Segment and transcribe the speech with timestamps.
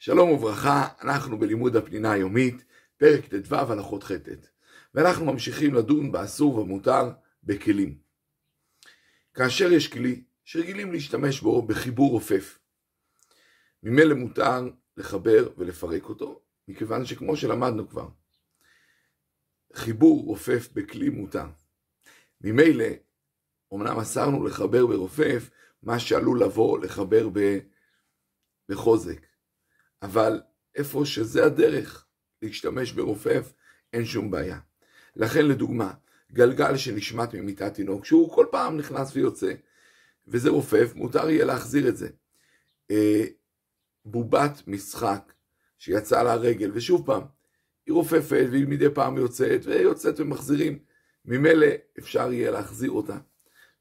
[0.00, 2.64] שלום וברכה, אנחנו בלימוד הפנינה היומית,
[2.96, 4.10] פרק ט"ו הלכות ח'
[4.94, 7.10] ואנחנו ממשיכים לדון באסור ומותר
[7.44, 7.98] בכלים.
[9.34, 12.58] כאשר יש כלי שרגילים להשתמש בו בחיבור רופף,
[13.82, 18.08] ממילא מותר לחבר ולפרק אותו, מכיוון שכמו שלמדנו כבר,
[19.74, 21.46] חיבור רופף בכלי מותר.
[22.40, 22.88] ממילא,
[23.74, 25.50] אמנם אסרנו לחבר ברופף
[25.82, 27.28] מה שעלול לבוא לחבר
[28.68, 29.27] בחוזק,
[30.02, 30.40] אבל
[30.74, 32.06] איפה שזה הדרך
[32.42, 33.52] להשתמש ברופף,
[33.92, 34.58] אין שום בעיה.
[35.16, 35.92] לכן לדוגמה,
[36.32, 39.52] גלגל שנשמט ממיטת תינוק, שהוא כל פעם נכנס ויוצא,
[40.26, 42.08] וזה רופף, מותר יהיה להחזיר את זה.
[42.90, 43.24] אה,
[44.04, 45.32] בובת משחק
[45.78, 47.22] שיצאה לה רגל, ושוב פעם,
[47.86, 50.78] היא רופפת והיא מדי פעם יוצאת, ויוצאת ומחזירים.
[51.24, 51.66] ממילא
[51.98, 53.18] אפשר יהיה להחזיר אותה,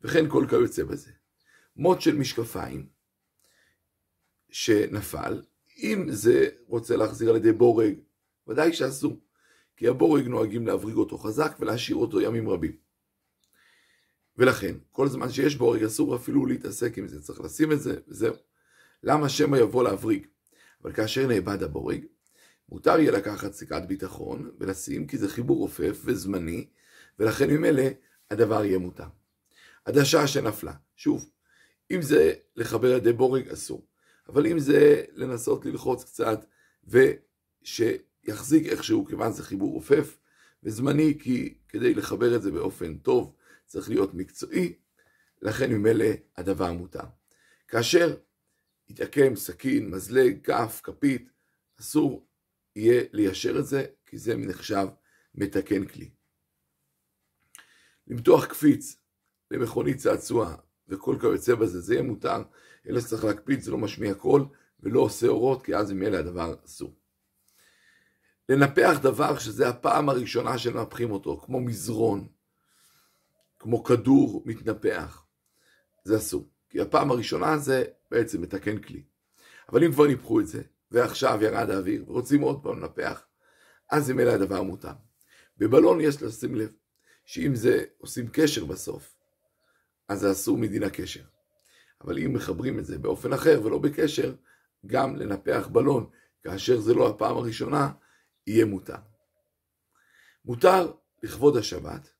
[0.00, 1.10] וכן כל כיוצא בזה.
[1.76, 2.86] מוט של משקפיים
[4.50, 5.42] שנפל,
[5.78, 7.94] אם זה רוצה להחזיר על ידי בורג,
[8.48, 9.20] ודאי שאסור,
[9.76, 12.76] כי הבורג נוהגים להבריג אותו חזק ולהשאיר אותו ימים רבים.
[14.36, 18.34] ולכן, כל זמן שיש בורג אסור אפילו להתעסק עם זה, צריך לשים את זה, וזהו.
[19.02, 20.26] למה שמא יבוא להבריג?
[20.82, 22.04] אבל כאשר נאבד הבורג,
[22.68, 26.66] מותר יהיה לקחת סיכת ביטחון ולשים, כי זה חיבור רופף וזמני,
[27.18, 27.82] ולכן ממילא
[28.30, 29.06] הדבר יהיה מותר.
[29.84, 31.30] עדשה שנפלה, שוב,
[31.90, 33.86] אם זה לחבר ידי בורג אסור,
[34.28, 36.46] אבל אם זה לנסות ללחוץ קצת
[36.84, 40.18] ושיחזיק איכשהו, כיוון זה חיבור רופף
[40.62, 43.34] וזמני, כי כדי לחבר את זה באופן טוב
[43.66, 44.74] צריך להיות מקצועי,
[45.42, 47.04] לכן ממילא הדבר מותר.
[47.68, 48.16] כאשר
[48.88, 51.30] יתעקם סכין, מזלג, כף, כפית,
[51.80, 52.26] אסור
[52.76, 54.86] יהיה ליישר את זה, כי זה נחשב
[55.34, 56.10] מתקן כלי.
[58.06, 58.96] למתוח קפיץ
[59.50, 60.56] למכונית צעצוע
[60.88, 62.42] וכל כיוצא בזה, זה יהיה מותר,
[62.88, 64.44] אלא שצריך להקפיד, זה לא משמיע קול
[64.80, 66.94] ולא עושה אורות, כי אז ממילא הדבר אסור.
[68.48, 72.28] לנפח דבר שזה הפעם הראשונה שמנפחים אותו, כמו מזרון,
[73.58, 75.24] כמו כדור מתנפח,
[76.04, 76.48] זה אסור.
[76.70, 79.02] כי הפעם הראשונה זה בעצם מתקן כלי.
[79.68, 83.26] אבל אם כבר ניפחו את זה, ועכשיו ירד האוויר, ורוצים עוד פעם לנפח,
[83.90, 84.92] אז ממילא הדבר מותר.
[85.58, 86.72] בבלון יש לשים לב,
[87.24, 89.16] שאם זה עושים קשר בסוף,
[90.08, 91.24] אז זה אסור מדין הקשר.
[92.00, 94.34] אבל אם מחברים את זה באופן אחר ולא בקשר,
[94.86, 96.10] גם לנפח בלון,
[96.42, 97.92] כאשר זה לא הפעם הראשונה,
[98.46, 98.96] יהיה מותר.
[100.44, 102.10] מותר לכבוד השבת,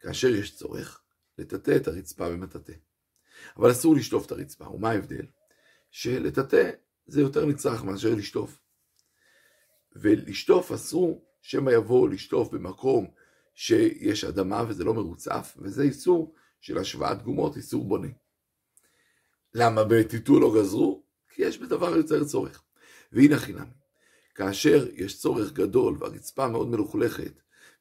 [0.00, 1.00] כאשר יש צורך,
[1.38, 2.72] לטאטא את הרצפה במטאטא.
[3.56, 5.26] אבל אסור לשטוף את הרצפה, ומה ההבדל?
[5.90, 6.70] שלטאטא
[7.06, 8.60] זה יותר נצרך מאשר לשטוף.
[9.96, 13.10] ולשטוף אסור שמא יבוא לשטוף במקום
[13.54, 18.08] שיש אדמה וזה לא מרוצף, וזה איסור של השוואת גומות, איסור בונה.
[19.54, 21.02] למה בטיטול לא גזרו?
[21.28, 22.62] כי יש בדבר יותר צורך.
[23.12, 23.70] והנה חינם,
[24.34, 27.32] כאשר יש צורך גדול והרצפה מאוד מלוכלכת,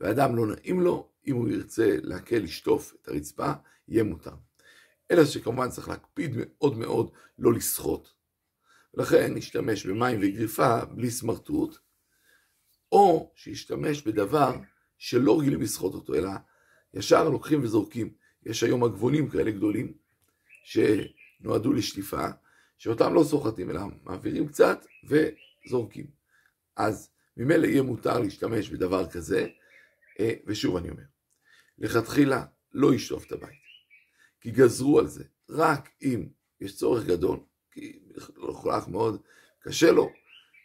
[0.00, 3.52] ואדם לא נעים לו, אם הוא ירצה להקל לשטוף את הרצפה,
[3.88, 4.34] יהיה מותר.
[5.10, 8.08] אלא שכמובן צריך להקפיד מאוד מאוד לא לסחוט.
[8.94, 11.78] ולכן נשתמש במים וגריפה בלי סמרטוט,
[12.92, 14.56] או שישתמש בדבר
[14.98, 16.30] שלא רגילים לסחוט אותו, אלא
[16.94, 18.14] ישר לוקחים וזורקים.
[18.46, 19.92] יש היום עגבונים כאלה גדולים,
[20.62, 22.26] שנועדו לשטיפה,
[22.78, 26.06] שאותם לא סוחטים, אלא מעבירים קצת וזורקים.
[26.76, 29.48] אז ממילא יהיה מותר להשתמש בדבר כזה,
[30.20, 31.02] אה, ושוב אני אומר,
[31.78, 33.60] לכתחילה לא ישטוף את הבית,
[34.40, 36.26] כי גזרו על זה, רק אם
[36.60, 37.38] יש צורך גדול,
[37.70, 39.22] כי לכלך מאוד
[39.60, 40.12] קשה לו,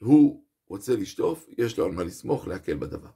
[0.00, 3.10] הוא רוצה לשטוף, יש לו על מה לסמוך, להקל בדבר.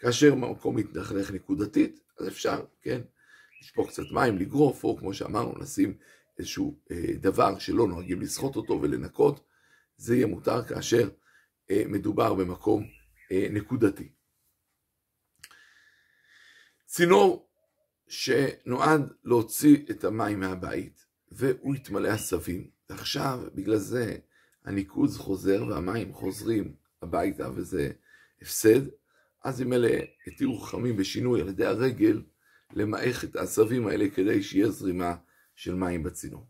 [0.00, 3.00] כאשר מקום מתנחלך נקודתית, אז אפשר, כן,
[3.62, 5.94] לשפוך קצת מים, לגרוף, או כמו שאמרנו, לשים
[6.38, 9.44] איזשהו אה, דבר שלא נוהגים לסחוט אותו ולנקות,
[9.96, 11.08] זה יהיה מותר כאשר
[11.70, 12.86] אה, מדובר במקום
[13.32, 14.12] אה, נקודתי.
[16.86, 17.48] צינור
[18.08, 24.16] שנועד להוציא את המים מהבית, והוא התמלא עשבים, ועכשיו בגלל זה
[24.64, 27.90] הניקוז חוזר והמים חוזרים הביתה וזה
[28.42, 28.80] הפסד,
[29.44, 32.22] אז אם אלה התירו חכמים בשינוי על ידי הרגל
[32.72, 35.16] למעך את העשבים האלה כדי שיהיה זרימה
[35.54, 36.46] של מים בצינור.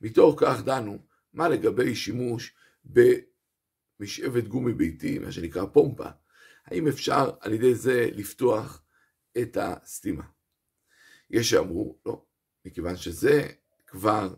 [0.00, 0.98] מתוך כך דנו
[1.32, 2.54] מה לגבי שימוש
[2.84, 6.08] במשאבת גומי ביתי, מה שנקרא פומפה,
[6.66, 8.82] האם אפשר על ידי זה לפתוח
[9.38, 10.24] את הסתימה.
[11.30, 12.24] יש שאמרו, לא,
[12.64, 13.48] מכיוון שזה
[13.86, 14.34] כבר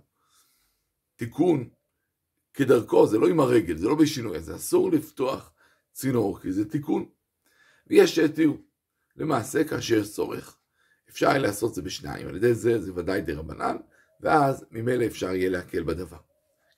[1.17, 1.69] תיקון
[2.55, 5.53] כדרכו, זה לא עם הרגל, זה לא בשינוי, זה אסור לפתוח
[5.93, 7.09] צינור, כי זה תיקון.
[7.87, 8.57] ויש שהתירו.
[9.17, 10.57] למעשה, כאשר יש צורך,
[11.11, 13.77] אפשר יהיה לעשות זה בשניים, על ידי זה זה ודאי דה רבנן,
[14.21, 16.19] ואז ממילא אפשר יהיה להקל בדבר,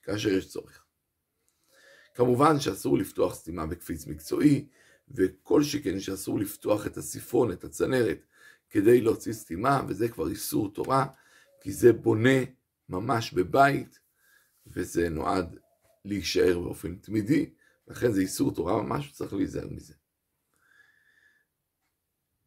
[0.02, 0.84] כאשר יש צורך.
[2.14, 4.66] כמובן שאסור לפתוח סתימה בקפיץ מקצועי,
[5.10, 8.26] וכל שכן שאסור לפתוח את הסיפון, את הצנרת,
[8.70, 11.06] כדי להוציא סתימה, וזה כבר איסור תורה,
[11.60, 12.38] כי זה בונה
[12.88, 13.98] ממש בבית,
[14.66, 15.58] וזה נועד
[16.04, 17.50] להישאר באופן תמידי,
[17.88, 19.94] לכן זה איסור תורה ממש, וצריך להיזהר מזה.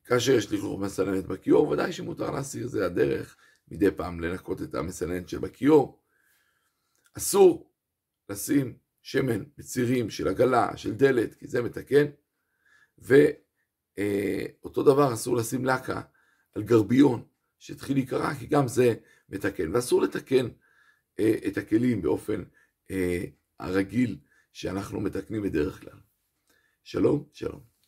[0.10, 5.30] כאשר יש לכלוך מסננת בכיור, ודאי שמותר להסיר, זה הדרך מדי פעם לנקות את המסננת
[5.30, 6.04] שבכיור.
[7.14, 7.72] אסור
[8.30, 12.06] לשים שמן בצירים של עגלה, של דלת, כי זה מתקן.
[12.98, 16.02] ואותו דבר אסור לשים לקה
[16.56, 17.26] על גרביון
[17.60, 18.94] שהתחיל להיקרע, כי גם זה
[19.30, 19.76] מתקן.
[19.76, 20.48] ואסור לתקן
[21.20, 22.44] אה, את הכלים באופן
[22.92, 23.24] אה,
[23.60, 24.18] הרגיל
[24.54, 26.00] שאנחנו מתקנים בדרך כלל.
[26.84, 27.79] שלום, שלום.